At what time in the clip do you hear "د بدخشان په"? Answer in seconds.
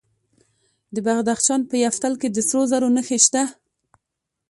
0.93-1.75